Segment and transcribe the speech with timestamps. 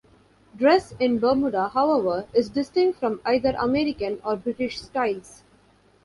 [0.57, 5.43] Dress in Bermuda, however, is distinct from either American or British styles.